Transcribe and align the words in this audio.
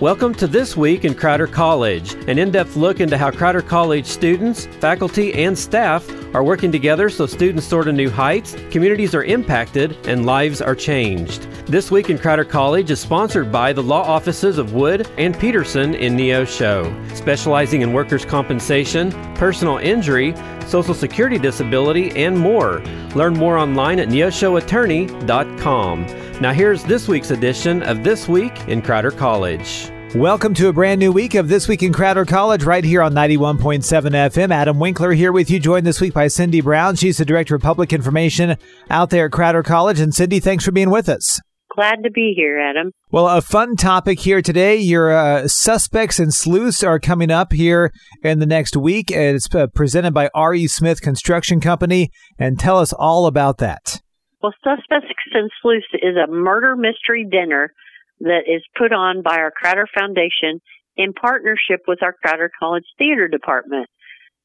Welcome 0.00 0.34
to 0.34 0.48
This 0.48 0.76
Week 0.76 1.04
in 1.04 1.14
Crowder 1.14 1.46
College, 1.46 2.14
an 2.26 2.36
in 2.36 2.50
depth 2.50 2.74
look 2.74 2.98
into 2.98 3.16
how 3.16 3.30
Crowder 3.30 3.62
College 3.62 4.06
students, 4.06 4.66
faculty, 4.80 5.32
and 5.34 5.56
staff 5.56 6.04
are 6.34 6.44
working 6.44 6.70
together 6.70 7.08
so 7.08 7.24
students 7.26 7.66
soar 7.66 7.84
to 7.84 7.92
new 7.92 8.10
heights, 8.10 8.56
communities 8.70 9.14
are 9.14 9.24
impacted, 9.24 9.96
and 10.06 10.26
lives 10.26 10.60
are 10.60 10.74
changed. 10.74 11.42
This 11.66 11.90
Week 11.90 12.10
in 12.10 12.18
Crowder 12.18 12.44
College 12.44 12.90
is 12.90 13.00
sponsored 13.00 13.50
by 13.50 13.72
the 13.72 13.82
law 13.82 14.02
offices 14.02 14.58
of 14.58 14.74
Wood 14.74 15.08
and 15.16 15.38
Peterson 15.38 15.94
in 15.94 16.16
Neosho, 16.16 17.16
specializing 17.16 17.80
in 17.82 17.92
workers' 17.92 18.24
compensation, 18.24 19.12
personal 19.34 19.78
injury, 19.78 20.34
social 20.66 20.94
security 20.94 21.38
disability, 21.38 22.10
and 22.16 22.36
more. 22.36 22.82
Learn 23.14 23.34
more 23.34 23.56
online 23.56 24.00
at 24.00 24.08
neoshoattorney.com. 24.08 26.06
Now, 26.40 26.52
here's 26.52 26.82
this 26.82 27.06
week's 27.06 27.30
edition 27.30 27.82
of 27.84 28.02
This 28.02 28.28
Week 28.28 28.58
in 28.68 28.82
Crowder 28.82 29.12
College. 29.12 29.93
Welcome 30.14 30.54
to 30.54 30.68
a 30.68 30.72
brand 30.72 31.00
new 31.00 31.10
week 31.10 31.34
of 31.34 31.48
This 31.48 31.66
Week 31.66 31.82
in 31.82 31.92
Crowder 31.92 32.24
College 32.24 32.62
right 32.62 32.84
here 32.84 33.02
on 33.02 33.14
91.7 33.14 33.82
FM. 33.82 34.52
Adam 34.52 34.78
Winkler 34.78 35.10
here 35.10 35.32
with 35.32 35.50
you, 35.50 35.58
joined 35.58 35.84
this 35.84 36.00
week 36.00 36.14
by 36.14 36.28
Cindy 36.28 36.60
Brown. 36.60 36.94
She's 36.94 37.16
the 37.16 37.24
Director 37.24 37.56
of 37.56 37.62
Public 37.62 37.92
Information 37.92 38.56
out 38.88 39.10
there 39.10 39.26
at 39.26 39.32
Crowder 39.32 39.64
College. 39.64 39.98
And 39.98 40.14
Cindy, 40.14 40.38
thanks 40.38 40.64
for 40.64 40.70
being 40.70 40.90
with 40.90 41.08
us. 41.08 41.40
Glad 41.74 42.04
to 42.04 42.12
be 42.12 42.32
here, 42.36 42.60
Adam. 42.60 42.92
Well, 43.10 43.28
a 43.28 43.42
fun 43.42 43.74
topic 43.74 44.20
here 44.20 44.40
today. 44.40 44.76
Your 44.76 45.10
uh, 45.10 45.48
suspects 45.48 46.20
and 46.20 46.32
sleuths 46.32 46.84
are 46.84 47.00
coming 47.00 47.32
up 47.32 47.52
here 47.52 47.90
in 48.22 48.38
the 48.38 48.46
next 48.46 48.76
week. 48.76 49.10
It's 49.10 49.52
uh, 49.52 49.66
presented 49.74 50.14
by 50.14 50.30
R.E. 50.32 50.68
Smith 50.68 51.00
Construction 51.00 51.60
Company. 51.60 52.10
And 52.38 52.56
tell 52.56 52.78
us 52.78 52.92
all 52.92 53.26
about 53.26 53.58
that. 53.58 54.00
Well, 54.40 54.54
Suspects 54.62 55.08
and 55.32 55.50
Sleuths 55.60 55.86
is 55.94 56.14
a 56.16 56.30
murder 56.30 56.76
mystery 56.76 57.26
dinner 57.28 57.72
that 58.20 58.42
is 58.46 58.62
put 58.76 58.92
on 58.92 59.22
by 59.22 59.36
our 59.36 59.50
Crowder 59.50 59.86
Foundation 59.98 60.60
in 60.96 61.12
partnership 61.12 61.80
with 61.86 62.02
our 62.02 62.14
Crowder 62.22 62.50
College 62.58 62.84
Theater 62.98 63.28
Department. 63.28 63.88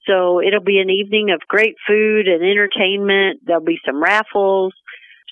So 0.08 0.42
it'll 0.42 0.64
be 0.64 0.80
an 0.80 0.90
evening 0.90 1.30
of 1.32 1.42
great 1.48 1.76
food 1.88 2.28
and 2.28 2.44
entertainment. 2.44 3.42
There'll 3.46 3.64
be 3.64 3.80
some 3.86 4.02
raffles, 4.02 4.74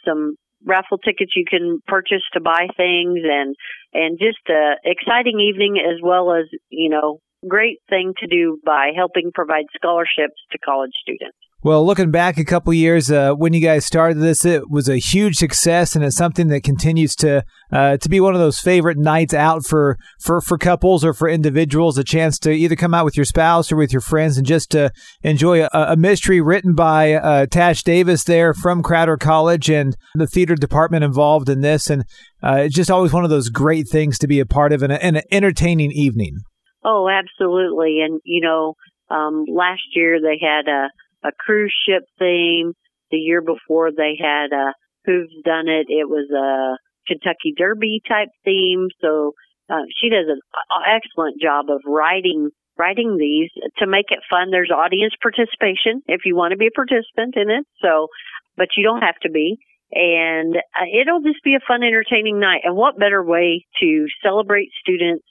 some 0.05 0.35
raffle 0.65 0.97
tickets 0.97 1.33
you 1.35 1.45
can 1.49 1.79
purchase 1.87 2.23
to 2.33 2.41
buy 2.41 2.67
things 2.75 3.19
and 3.23 3.55
and 3.93 4.19
just 4.19 4.39
a 4.49 4.73
exciting 4.83 5.39
evening 5.39 5.77
as 5.77 5.99
well 6.03 6.33
as, 6.33 6.45
you 6.69 6.89
know, 6.89 7.19
great 7.47 7.77
thing 7.89 8.13
to 8.19 8.27
do 8.27 8.59
by 8.65 8.91
helping 8.95 9.31
provide 9.33 9.65
scholarships 9.75 10.41
to 10.51 10.57
college 10.57 10.91
students. 11.01 11.37
Well, 11.63 11.83
looking 11.83 12.11
back 12.11 12.37
a 12.37 12.45
couple 12.45 12.71
years 12.71 13.09
uh, 13.09 13.33
when 13.33 13.51
you 13.51 13.59
guys 13.59 13.83
started 13.83 14.19
this, 14.19 14.45
it 14.45 14.69
was 14.69 14.87
a 14.87 14.97
huge 14.97 15.37
success, 15.37 15.95
and 15.95 16.05
it's 16.05 16.15
something 16.15 16.49
that 16.49 16.61
continues 16.61 17.15
to 17.15 17.43
uh, 17.71 17.97
to 17.97 18.09
be 18.09 18.19
one 18.19 18.35
of 18.35 18.39
those 18.39 18.59
favorite 18.59 18.97
nights 18.99 19.33
out 19.33 19.65
for, 19.65 19.97
for 20.21 20.39
for 20.39 20.59
couples 20.59 21.03
or 21.03 21.15
for 21.15 21.27
individuals. 21.27 21.97
A 21.97 22.03
chance 22.03 22.37
to 22.39 22.51
either 22.51 22.75
come 22.75 22.93
out 22.93 23.05
with 23.05 23.17
your 23.17 23.25
spouse 23.25 23.71
or 23.71 23.75
with 23.75 23.91
your 23.91 24.01
friends 24.01 24.37
and 24.37 24.45
just 24.45 24.69
to 24.71 24.91
enjoy 25.23 25.63
a, 25.63 25.69
a 25.73 25.95
mystery 25.97 26.39
written 26.41 26.75
by 26.75 27.13
uh, 27.13 27.47
Tash 27.47 27.81
Davis 27.81 28.23
there 28.23 28.53
from 28.53 28.83
Crowder 28.83 29.17
College 29.17 29.67
and 29.67 29.97
the 30.13 30.27
theater 30.27 30.53
department 30.53 31.03
involved 31.03 31.49
in 31.49 31.61
this, 31.61 31.89
and 31.89 32.03
uh, 32.43 32.57
it's 32.65 32.75
just 32.75 32.91
always 32.91 33.13
one 33.13 33.23
of 33.23 33.31
those 33.31 33.49
great 33.49 33.89
things 33.89 34.19
to 34.19 34.27
be 34.27 34.39
a 34.39 34.45
part 34.45 34.71
of 34.73 34.83
and 34.83 34.93
an 34.93 35.21
entertaining 35.31 35.91
evening. 35.91 36.37
Oh, 36.85 37.09
absolutely, 37.09 38.01
and 38.05 38.21
you 38.25 38.41
know, 38.41 38.75
um, 39.09 39.45
last 39.51 39.81
year 39.95 40.19
they 40.21 40.37
had 40.39 40.67
a 40.67 40.89
a 41.23 41.31
cruise 41.37 41.73
ship 41.87 42.03
theme. 42.19 42.73
The 43.09 43.17
year 43.17 43.41
before 43.41 43.91
they 43.95 44.17
had 44.19 44.51
a 44.51 44.73
Who's 45.05 45.33
Done 45.45 45.69
It. 45.69 45.87
It 45.87 46.09
was 46.09 46.27
a 46.29 46.77
Kentucky 47.07 47.53
Derby 47.55 48.01
type 48.07 48.27
theme. 48.43 48.87
So 49.01 49.31
uh, 49.69 49.87
she 49.99 50.09
does 50.09 50.25
an 50.27 50.39
excellent 50.85 51.41
job 51.41 51.69
of 51.69 51.81
writing 51.85 52.49
writing 52.77 53.17
these 53.17 53.49
to 53.79 53.87
make 53.87 54.05
it 54.09 54.19
fun. 54.29 54.51
There's 54.51 54.69
audience 54.69 55.13
participation 55.19 56.01
if 56.05 56.21
you 56.25 56.35
want 56.35 56.51
to 56.51 56.57
be 56.57 56.67
a 56.67 56.75
participant 56.75 57.35
in 57.35 57.49
it. 57.49 57.65
So, 57.81 58.07
but 58.55 58.69
you 58.77 58.83
don't 58.83 59.01
have 59.01 59.17
to 59.23 59.31
be. 59.31 59.57
And 59.91 60.55
uh, 60.55 60.85
it'll 60.93 61.21
just 61.21 61.43
be 61.43 61.55
a 61.55 61.65
fun, 61.65 61.81
entertaining 61.81 62.39
night. 62.39 62.61
And 62.63 62.75
what 62.75 62.99
better 62.99 63.23
way 63.23 63.65
to 63.81 64.05
celebrate 64.21 64.69
students 64.79 65.25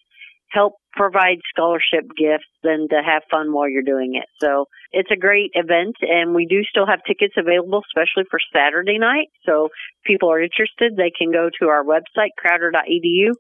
help 0.50 0.74
provide 0.92 1.38
scholarship 1.52 2.08
gifts 2.16 2.48
than 2.62 2.88
to 2.88 3.00
have 3.04 3.22
fun 3.30 3.52
while 3.52 3.68
you're 3.68 3.82
doing 3.82 4.14
it. 4.14 4.24
So 4.40 4.66
it's 4.92 5.10
a 5.12 5.16
great 5.16 5.50
event 5.54 5.96
and 6.00 6.34
we 6.34 6.46
do 6.46 6.62
still 6.64 6.86
have 6.86 7.00
tickets 7.06 7.34
available, 7.36 7.82
especially 7.90 8.24
for 8.30 8.38
Saturday 8.54 8.98
night. 8.98 9.28
So 9.44 9.66
if 9.66 9.72
people 10.06 10.30
are 10.30 10.40
interested, 10.40 10.96
they 10.96 11.12
can 11.16 11.32
go 11.32 11.50
to 11.60 11.68
our 11.68 11.84
website, 11.84 12.32
crowder.edu 12.38 13.32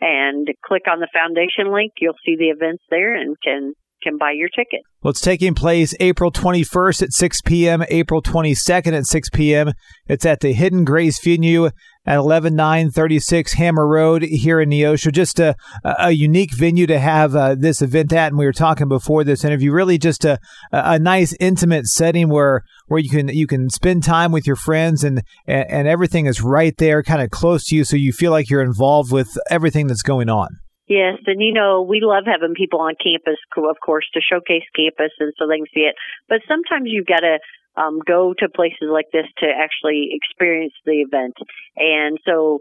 and 0.00 0.48
click 0.64 0.82
on 0.90 1.00
the 1.00 1.08
foundation 1.12 1.72
link. 1.72 1.92
You'll 2.00 2.20
see 2.24 2.36
the 2.38 2.48
events 2.48 2.84
there 2.90 3.14
and 3.14 3.36
can 3.42 3.74
can 4.02 4.16
buy 4.16 4.32
your 4.32 4.48
ticket. 4.48 4.80
Well, 5.02 5.10
it's 5.10 5.20
taking 5.20 5.54
place 5.54 5.94
April 6.00 6.32
21st 6.32 7.02
at 7.02 7.12
6 7.12 7.40
p.m., 7.42 7.84
April 7.88 8.22
22nd 8.22 8.96
at 8.96 9.04
6 9.04 9.28
p.m. 9.30 9.72
It's 10.06 10.24
at 10.24 10.40
the 10.40 10.52
Hidden 10.52 10.84
Grace 10.84 11.22
venue 11.22 11.70
at 12.10 12.18
11936 12.18 13.52
Hammer 13.52 13.86
Road 13.86 14.22
here 14.24 14.60
in 14.60 14.70
Neosho. 14.70 15.12
Just 15.12 15.38
a, 15.38 15.54
a 15.84 16.10
unique 16.10 16.52
venue 16.52 16.84
to 16.88 16.98
have 16.98 17.36
uh, 17.36 17.54
this 17.54 17.80
event 17.80 18.12
at. 18.12 18.32
And 18.32 18.38
we 18.38 18.46
were 18.46 18.52
talking 18.52 18.88
before 18.88 19.22
this 19.22 19.44
interview, 19.44 19.70
really 19.70 19.96
just 19.96 20.24
a, 20.24 20.40
a 20.72 20.98
nice 20.98 21.36
intimate 21.38 21.86
setting 21.86 22.28
where, 22.28 22.64
where 22.88 22.98
you 22.98 23.10
can, 23.10 23.28
you 23.28 23.46
can 23.46 23.70
spend 23.70 24.02
time 24.02 24.32
with 24.32 24.44
your 24.44 24.56
friends 24.56 25.04
and, 25.04 25.22
and, 25.46 25.86
everything 25.86 26.26
is 26.26 26.40
right 26.40 26.76
there, 26.78 27.04
kind 27.04 27.22
of 27.22 27.30
close 27.30 27.66
to 27.66 27.76
you. 27.76 27.84
So 27.84 27.96
you 27.96 28.12
feel 28.12 28.32
like 28.32 28.50
you're 28.50 28.62
involved 28.62 29.12
with 29.12 29.28
everything 29.48 29.86
that's 29.86 30.02
going 30.02 30.28
on. 30.28 30.48
Yes, 30.88 31.18
and 31.26 31.40
you 31.40 31.52
know, 31.52 31.82
we 31.82 32.00
love 32.02 32.24
having 32.26 32.54
people 32.54 32.80
on 32.80 32.94
campus, 33.00 33.38
of 33.56 33.76
course, 33.84 34.06
to 34.14 34.20
showcase 34.20 34.64
campus 34.74 35.12
and 35.20 35.32
so 35.38 35.46
they 35.46 35.58
can 35.58 35.66
see 35.72 35.86
it. 35.86 35.94
But 36.28 36.40
sometimes 36.48 36.86
you've 36.86 37.06
got 37.06 37.20
to 37.20 37.38
um, 37.80 38.00
go 38.06 38.34
to 38.38 38.48
places 38.48 38.88
like 38.90 39.06
this 39.12 39.26
to 39.38 39.46
actually 39.46 40.10
experience 40.12 40.74
the 40.84 41.00
event. 41.06 41.34
And 41.76 42.18
so, 42.26 42.60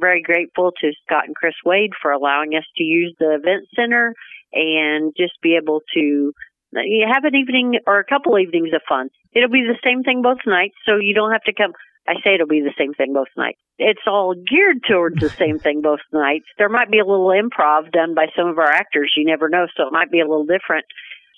very 0.00 0.22
grateful 0.22 0.72
to 0.80 0.92
Scott 1.04 1.24
and 1.26 1.36
Chris 1.36 1.54
Wade 1.64 1.92
for 2.00 2.10
allowing 2.10 2.54
us 2.56 2.64
to 2.76 2.82
use 2.82 3.14
the 3.18 3.34
event 3.34 3.66
center 3.76 4.14
and 4.52 5.12
just 5.16 5.40
be 5.40 5.56
able 5.56 5.82
to 5.94 6.32
have 6.74 7.24
an 7.24 7.34
evening 7.34 7.78
or 7.86 7.98
a 7.98 8.04
couple 8.04 8.38
evenings 8.38 8.70
of 8.74 8.82
fun. 8.88 9.08
It'll 9.32 9.50
be 9.50 9.62
the 9.66 9.78
same 9.84 10.02
thing 10.02 10.22
both 10.22 10.38
nights, 10.46 10.74
so 10.86 10.96
you 10.96 11.14
don't 11.14 11.32
have 11.32 11.44
to 11.44 11.52
come. 11.52 11.72
I 12.08 12.14
say 12.24 12.34
it'll 12.34 12.48
be 12.48 12.60
the 12.60 12.74
same 12.76 12.94
thing 12.94 13.12
both 13.12 13.28
nights. 13.36 13.60
It's 13.78 14.02
all 14.06 14.34
geared 14.34 14.82
towards 14.88 15.20
the 15.20 15.28
same 15.28 15.58
thing 15.58 15.82
both 15.82 16.00
nights. 16.12 16.46
There 16.58 16.68
might 16.68 16.90
be 16.90 16.98
a 16.98 17.06
little 17.06 17.28
improv 17.28 17.92
done 17.92 18.14
by 18.14 18.26
some 18.36 18.48
of 18.48 18.58
our 18.58 18.70
actors. 18.70 19.12
You 19.16 19.24
never 19.24 19.48
know, 19.48 19.66
so 19.76 19.86
it 19.86 19.92
might 19.92 20.10
be 20.10 20.20
a 20.20 20.26
little 20.26 20.44
different, 20.44 20.84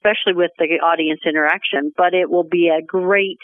especially 0.04 0.34
with 0.34 0.50
the 0.58 0.66
audience 0.84 1.20
interaction. 1.26 1.92
But 1.96 2.14
it 2.14 2.30
will 2.30 2.44
be 2.44 2.68
a 2.68 2.84
great 2.84 3.38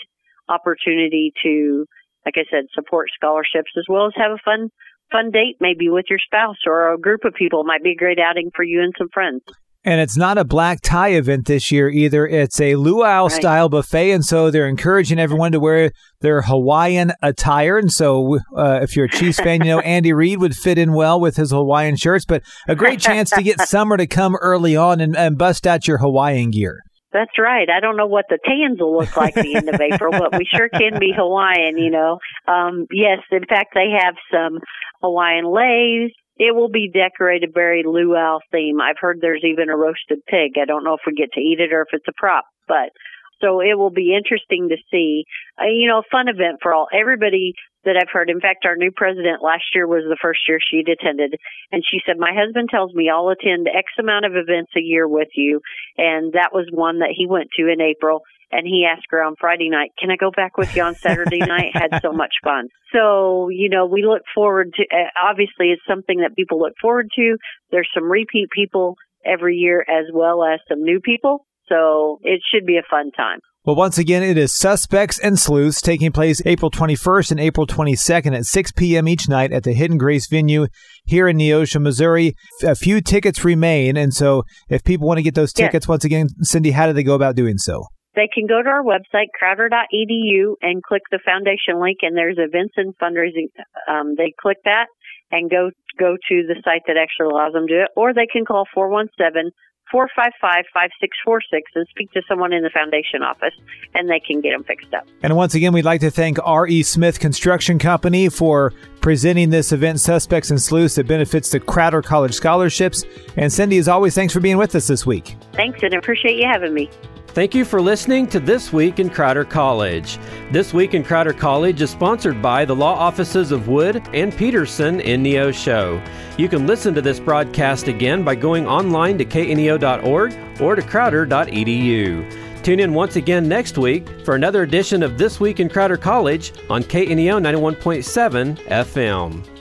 opportunity 0.49 1.33
to, 1.43 1.87
like 2.27 2.35
I 2.37 2.45
said, 2.51 2.65
support 2.75 3.09
scholarships 3.15 3.71
as 3.77 3.85
well 3.89 4.07
as 4.07 4.13
have 4.17 4.33
a 4.33 4.43
fun, 4.45 4.69
fun 5.11 5.31
date 5.31 5.57
maybe 5.61 5.89
with 5.89 6.07
your 6.11 6.19
spouse 6.19 6.59
or 6.67 6.93
a 6.93 6.99
group 6.99 7.25
of 7.25 7.35
people. 7.35 7.61
It 7.61 7.67
might 7.67 7.83
be 7.83 7.93
a 7.93 7.97
great 7.97 8.19
outing 8.19 8.51
for 8.55 8.65
you 8.65 8.83
and 8.83 8.93
some 8.99 9.09
friends. 9.13 9.43
And 9.83 10.01
it's 10.01 10.17
not 10.17 10.37
a 10.37 10.45
black 10.45 10.81
tie 10.83 11.13
event 11.13 11.47
this 11.47 11.73
year 11.73 11.89
either. 11.89 12.27
It's 12.27 12.61
a 12.61 12.77
luau 12.77 13.25
right. 13.25 13.33
style 13.33 13.71
buffet. 13.71 14.11
And 14.11 14.25
so 14.25 14.51
they're 14.51 14.69
encouraging 14.69 15.19
everyone 15.19 15.53
to 15.53 15.61
wear 15.61 15.91
their 16.21 16.43
Hawaiian 16.43 17.13
attire. 17.23 17.79
And 17.79 17.91
so 17.91 18.41
uh, 18.55 18.81
if 18.83 18.95
you're 18.95 19.07
a 19.07 19.11
Chiefs 19.11 19.41
fan, 19.41 19.61
you 19.61 19.71
know, 19.71 19.81
Andy 19.81 20.13
Reid 20.13 20.39
would 20.41 20.55
fit 20.55 20.77
in 20.77 20.93
well 20.93 21.19
with 21.19 21.37
his 21.37 21.51
Hawaiian 21.51 21.97
shirts, 21.97 22.27
but 22.27 22.43
a 22.69 22.77
great 22.77 23.01
chance 23.01 23.31
to 23.31 23.43
get 23.43 23.61
summer 23.69 23.97
to 23.97 24.07
come 24.07 24.37
early 24.37 24.77
on 24.77 25.01
and, 25.01 25.17
and 25.17 25.39
bust 25.39 25.67
out 25.67 25.89
your 25.89 25.99
Hawaiian 25.99 26.51
gear. 26.51 26.83
That's 27.13 27.39
right. 27.39 27.69
I 27.69 27.81
don't 27.81 27.97
know 27.97 28.07
what 28.07 28.27
the 28.29 28.39
tans 28.45 28.79
will 28.79 28.97
look 28.97 29.17
like 29.17 29.35
the 29.35 29.57
end 29.57 29.69
of 29.69 29.81
April, 29.81 30.13
but 30.13 30.37
we 30.39 30.45
sure 30.45 30.69
can 30.69 30.99
be 31.01 31.13
Hawaiian, 31.17 31.77
you 31.77 31.91
know. 31.91 32.19
Um, 32.47 32.87
yes, 32.93 33.19
in 33.33 33.47
fact, 33.47 33.71
they 33.75 33.89
have 33.99 34.15
some 34.31 34.61
Hawaiian 35.03 35.47
leis 35.47 36.13
it 36.41 36.57
will 36.57 36.71
be 36.71 36.89
decorated 36.89 37.53
very 37.53 37.85
luau 37.85 38.39
theme. 38.51 38.81
I've 38.81 38.97
heard 38.99 39.19
there's 39.21 39.45
even 39.45 39.69
a 39.69 39.77
roasted 39.77 40.25
pig. 40.27 40.57
I 40.57 40.65
don't 40.65 40.85
know 40.85 40.95
if 40.95 41.05
we 41.07 41.13
get 41.13 41.33
to 41.35 41.41
eat 41.41 41.61
it 41.61 41.71
or 41.71 41.83
if 41.83 41.89
it's 41.93 42.09
a 42.09 42.17
prop, 42.17 42.47
but 42.67 42.97
so 43.43 43.61
it 43.61 43.77
will 43.77 43.91
be 43.91 44.17
interesting 44.17 44.71
to 44.71 44.77
see. 44.91 45.25
Uh, 45.61 45.69
you 45.69 45.87
know, 45.87 45.99
a 45.99 46.11
fun 46.11 46.29
event 46.29 46.61
for 46.63 46.73
all 46.73 46.89
everybody 46.93 47.53
that 47.85 47.97
I've 47.97 48.13
heard. 48.13 48.31
In 48.31 48.41
fact, 48.41 48.65
our 48.65 48.77
new 48.77 48.91
president 48.91 49.43
last 49.43 49.65
year 49.75 49.87
was 49.87 50.05
the 50.09 50.17
first 50.21 50.41
year 50.49 50.59
she'd 50.61 50.89
attended, 50.89 51.37
and 51.73 51.85
she 51.85 52.01
said, 52.07 52.17
"My 52.19 52.33
husband 52.33 52.71
tells 52.71 52.95
me 52.95 53.11
I'll 53.11 53.29
attend 53.29 53.69
X 53.69 53.93
amount 53.99 54.25
of 54.25 54.33
events 54.35 54.73
a 54.77 54.81
year 54.81 55.07
with 55.07 55.29
you," 55.35 55.61
and 55.99 56.33
that 56.33 56.55
was 56.55 56.69
one 56.73 57.01
that 57.01 57.13
he 57.15 57.27
went 57.27 57.51
to 57.57 57.69
in 57.69 57.83
April 57.83 58.23
and 58.51 58.67
he 58.67 58.87
asked 58.91 59.07
her 59.11 59.23
on 59.23 59.35
Friday 59.41 59.69
night, 59.69 59.91
"Can 59.99 60.11
I 60.11 60.17
go 60.17 60.31
back 60.31 60.57
with 60.57 60.75
you 60.75 60.83
on 60.83 60.95
Saturday 60.95 61.39
night?" 61.57 61.71
Had 61.75 62.01
so 62.03 62.13
much 62.13 62.35
fun. 62.43 62.69
So 62.93 63.49
you 63.51 63.69
know, 63.69 63.87
we 63.87 64.05
look 64.05 64.23
forward 64.35 64.73
to. 64.75 64.83
Uh, 64.83 65.11
obviously, 65.29 65.69
it's 65.69 65.83
something 65.89 66.21
that 66.21 66.37
people 66.37 66.59
look 66.59 66.75
forward 66.81 67.09
to. 67.17 67.37
There's 67.71 67.89
some 67.95 68.11
repeat 68.11 68.49
people 68.51 68.97
every 69.25 69.57
year 69.57 69.85
as 69.89 70.07
well 70.13 70.45
as 70.45 70.61
some 70.69 70.83
new 70.83 71.01
people. 71.01 71.47
So 71.69 72.19
it 72.23 72.41
should 72.53 72.67
be 72.67 72.79
a 72.79 72.83
fun 72.91 73.13
time. 73.17 73.39
Well, 73.63 73.77
once 73.77 73.99
again, 73.99 74.23
it 74.23 74.39
is 74.39 74.57
Suspects 74.57 75.19
and 75.19 75.39
Sleuths 75.39 75.83
taking 75.83 76.13
place 76.13 76.41
April 76.47 76.71
21st 76.71 77.33
and 77.33 77.41
April 77.41 77.67
22nd 77.67 78.35
at 78.35 78.47
6 78.47 78.73
p.m. 78.73 79.07
each 79.07 79.29
night 79.29 79.53
at 79.53 79.65
the 79.65 79.75
Hidden 79.75 79.99
Grace 79.99 80.27
venue 80.29 80.67
here 81.05 81.29
in 81.29 81.37
Neosho, 81.37 81.81
Missouri. 81.81 82.33
A 82.65 82.75
few 82.75 83.03
tickets 83.03 83.45
remain. 83.45 83.99
And 83.99 84.15
so 84.15 84.45
if 84.71 84.83
people 84.83 85.07
want 85.07 85.19
to 85.19 85.23
get 85.23 85.35
those 85.35 85.53
tickets, 85.53 85.87
once 85.87 86.07
again, 86.07 86.29
Cindy, 86.41 86.71
how 86.71 86.87
do 86.87 86.95
they 86.95 87.03
go 87.03 87.15
about 87.15 87.37
doing 87.37 87.59
so? 87.59 87.85
They 88.21 88.29
can 88.29 88.47
go 88.47 88.63
to 88.63 88.69
our 88.69 88.83
website, 88.85 89.33
crowder.edu, 89.33 90.57
and 90.61 90.83
click 90.83 91.01
the 91.11 91.19
foundation 91.25 91.81
link, 91.81 92.01
and 92.03 92.15
there's 92.15 92.37
events 92.37 92.75
and 92.77 92.93
fundraising. 92.99 93.49
Um, 93.89 94.15
they 94.15 94.35
click 94.39 94.59
that 94.67 94.89
and 95.33 95.49
go 95.49 95.71
go 95.99 96.19
to 96.29 96.43
the 96.47 96.57
site 96.63 96.83
that 96.87 96.99
actually 96.99 97.33
allows 97.33 97.55
them 97.55 97.67
to 97.67 97.73
do 97.73 97.81
it, 97.81 97.89
or 97.97 98.13
they 98.13 98.27
can 98.31 98.45
call 98.45 98.67
417 98.75 99.53
455 99.91 100.67
5646 100.71 101.73
and 101.75 101.87
speak 101.89 102.13
to 102.13 102.21
someone 102.29 102.53
in 102.53 102.63
the 102.63 102.69
foundation 102.69 103.23
office 103.23 103.55
and 103.95 104.09
they 104.09 104.21
can 104.21 104.43
get 104.43 104.51
them 104.51 104.65
fixed 104.65 104.93
up. 104.93 105.07
And 105.23 105.35
once 105.35 105.55
again, 105.55 105.73
we'd 105.73 105.87
like 105.87 106.03
to 106.03 106.11
thank 106.11 106.39
R.E. 106.45 106.83
Smith 106.83 107.19
Construction 107.19 107.79
Company 107.79 108.29
for 108.29 108.75
presenting 109.01 109.49
this 109.49 109.73
event, 109.73 109.99
Suspects 109.99 110.51
and 110.51 110.61
Sleuths, 110.61 110.97
that 110.97 111.09
benefits 111.09 111.51
the 111.51 111.59
Crowder 111.59 112.03
College 112.03 112.35
scholarships. 112.35 113.03
And 113.37 113.51
Cindy, 113.51 113.79
as 113.79 113.89
always, 113.89 114.15
thanks 114.15 114.35
for 114.35 114.41
being 114.41 114.59
with 114.59 114.75
us 114.75 114.87
this 114.87 115.07
week. 115.07 115.37
Thanks, 115.55 115.81
and 115.83 115.95
I 115.95 115.97
appreciate 115.97 116.37
you 116.37 116.47
having 116.47 116.75
me. 116.75 116.91
Thank 117.33 117.55
you 117.55 117.65
for 117.65 117.81
listening 117.81 118.27
to 118.29 118.41
This 118.41 118.73
Week 118.73 118.99
in 118.99 119.09
Crowder 119.09 119.45
College. 119.45 120.19
This 120.51 120.75
Week 120.75 120.95
in 120.95 121.05
Crowder 121.05 121.33
College 121.33 121.81
is 121.81 121.91
sponsored 121.91 122.43
by 122.43 122.65
the 122.65 122.75
law 122.75 122.95
offices 122.95 123.53
of 123.53 123.69
Wood 123.69 124.03
and 124.13 124.37
Peterson 124.37 124.99
in 125.01 125.23
Neosho. 125.23 126.05
You 126.37 126.49
can 126.49 126.67
listen 126.67 126.93
to 126.95 127.01
this 127.01 127.21
broadcast 127.21 127.87
again 127.87 128.25
by 128.25 128.35
going 128.35 128.67
online 128.67 129.17
to 129.19 129.25
kneo.org 129.25 130.61
or 130.61 130.75
to 130.75 130.83
crowder.edu. 130.83 132.63
Tune 132.65 132.81
in 132.81 132.93
once 132.93 133.15
again 133.15 133.49
next 133.49 133.79
week 133.79 134.09
for 134.25 134.35
another 134.35 134.65
edition 134.65 135.01
of 135.05 135.17
This 135.17 135.39
Week 135.39 135.61
in 135.61 135.69
Crowder 135.69 135.97
College 135.97 136.53
on 136.69 136.83
KNEO 136.83 137.41
91.7 137.41 138.59
FM. 138.67 139.60